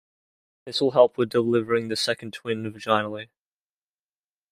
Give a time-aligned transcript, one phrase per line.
[0.65, 3.29] This will help with delivering the second twin vaginally.